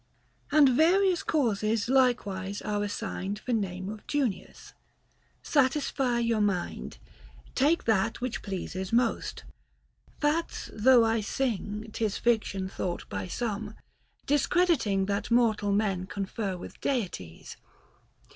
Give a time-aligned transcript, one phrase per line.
[0.49, 4.73] w various causes likewise are assigned 'or name of Junius:
[5.43, 6.97] satisfy your mind;
[7.53, 9.43] Take that which pleases most;
[10.19, 13.75] facts though I sing 'Tis fiction thought by some,
[14.25, 17.55] discrediting That mortal men confer with deities.